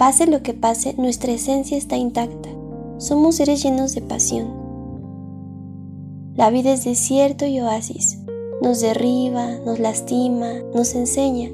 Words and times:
Pase 0.00 0.26
lo 0.26 0.42
que 0.42 0.54
pase, 0.54 0.94
nuestra 0.96 1.30
esencia 1.32 1.76
está 1.76 1.98
intacta. 1.98 2.48
Somos 2.96 3.34
seres 3.34 3.62
llenos 3.62 3.94
de 3.94 4.00
pasión. 4.00 4.48
La 6.36 6.48
vida 6.48 6.72
es 6.72 6.86
desierto 6.86 7.44
y 7.44 7.60
oasis. 7.60 8.18
Nos 8.62 8.80
derriba, 8.80 9.58
nos 9.66 9.78
lastima, 9.78 10.54
nos 10.74 10.94
enseña. 10.94 11.50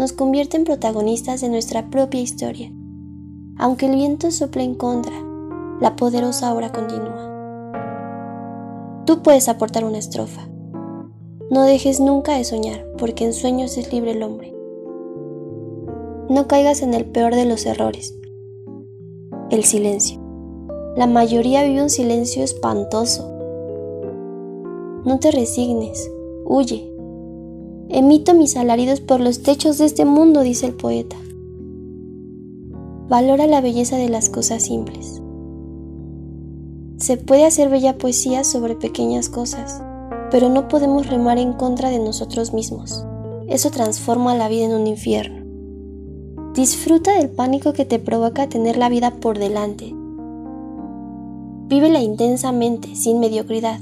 Nos 0.00 0.12
convierte 0.12 0.56
en 0.56 0.64
protagonistas 0.64 1.40
de 1.42 1.48
nuestra 1.48 1.90
propia 1.90 2.20
historia. 2.20 2.72
Aunque 3.56 3.86
el 3.86 3.94
viento 3.94 4.32
sople 4.32 4.64
en 4.64 4.74
contra, 4.74 5.14
la 5.80 5.94
poderosa 5.94 6.52
obra 6.52 6.72
continúa. 6.72 7.30
Tú 9.06 9.22
puedes 9.22 9.48
aportar 9.48 9.84
una 9.84 9.98
estrofa. 9.98 10.48
No 11.52 11.62
dejes 11.62 12.00
nunca 12.00 12.36
de 12.36 12.42
soñar, 12.42 12.84
porque 12.98 13.24
en 13.26 13.32
sueños 13.32 13.78
es 13.78 13.92
libre 13.92 14.10
el 14.10 14.24
hombre. 14.24 14.53
No 16.28 16.48
caigas 16.48 16.80
en 16.80 16.94
el 16.94 17.04
peor 17.04 17.34
de 17.34 17.44
los 17.44 17.66
errores, 17.66 18.14
el 19.50 19.62
silencio. 19.62 20.18
La 20.96 21.06
mayoría 21.06 21.62
vive 21.64 21.82
un 21.82 21.90
silencio 21.90 22.42
espantoso. 22.42 23.30
No 25.04 25.18
te 25.20 25.30
resignes, 25.30 26.10
huye. 26.46 26.90
Emito 27.90 28.32
mis 28.32 28.56
alaridos 28.56 29.00
por 29.00 29.20
los 29.20 29.42
techos 29.42 29.76
de 29.76 29.84
este 29.84 30.06
mundo, 30.06 30.40
dice 30.40 30.64
el 30.64 30.72
poeta. 30.72 31.16
Valora 33.10 33.46
la 33.46 33.60
belleza 33.60 33.98
de 33.98 34.08
las 34.08 34.30
cosas 34.30 34.62
simples. 34.62 35.20
Se 36.96 37.18
puede 37.18 37.44
hacer 37.44 37.68
bella 37.68 37.98
poesía 37.98 38.44
sobre 38.44 38.76
pequeñas 38.76 39.28
cosas, 39.28 39.82
pero 40.30 40.48
no 40.48 40.68
podemos 40.68 41.06
remar 41.06 41.36
en 41.36 41.52
contra 41.52 41.90
de 41.90 41.98
nosotros 41.98 42.54
mismos. 42.54 43.04
Eso 43.46 43.70
transforma 43.70 44.34
la 44.34 44.48
vida 44.48 44.64
en 44.64 44.72
un 44.72 44.86
infierno. 44.86 45.43
Disfruta 46.54 47.14
del 47.18 47.30
pánico 47.30 47.72
que 47.72 47.84
te 47.84 47.98
provoca 47.98 48.48
tener 48.48 48.76
la 48.76 48.88
vida 48.88 49.10
por 49.10 49.38
delante. 49.38 49.92
Vívela 51.68 52.00
intensamente, 52.00 52.94
sin 52.94 53.20
mediocridad. 53.20 53.80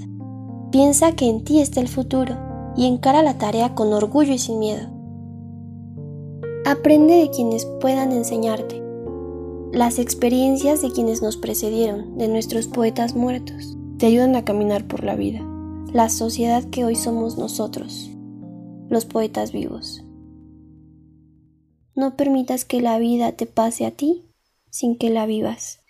Piensa 0.71 1.13
que 1.13 1.29
en 1.29 1.45
ti 1.45 1.61
está 1.61 1.81
el 1.81 1.89
futuro 1.89 2.37
y 2.77 2.87
encara 2.87 3.23
la 3.23 3.39
tarea 3.39 3.75
con 3.75 3.93
orgullo 3.93 4.33
y 4.33 4.39
sin 4.39 4.59
miedo. 4.59 4.89
Aprende 6.65 7.15
de 7.15 7.31
quienes 7.31 7.67
puedan 7.81 8.13
enseñarte 8.13 8.83
las 9.73 9.99
experiencias 9.99 10.83
de 10.83 10.93
quienes 10.93 11.23
nos 11.23 11.39
precedieron, 11.39 12.19
de 12.19 12.29
nuestros 12.29 12.69
poetas 12.69 13.17
muertos, 13.17 13.79
te 13.97 14.05
ayudan 14.05 14.37
a 14.37 14.45
caminar 14.45 14.87
por 14.87 15.03
la 15.03 15.17
vida, 15.17 15.41
la 15.95 16.11
sociedad 16.11 16.63
que 16.65 16.85
hoy 16.85 16.95
somos 16.95 17.39
nosotros, 17.39 18.11
los 18.91 19.07
poetas 19.07 19.51
vivos. 19.51 20.02
No 21.95 22.17
permitas 22.17 22.65
que 22.65 22.81
la 22.81 22.99
vida 22.99 23.33
te 23.33 23.47
pase 23.47 23.85
a 23.85 23.91
ti 23.91 24.25
sin 24.71 24.97
que 24.97 25.11
la 25.11 25.27
vivas. 25.27 25.82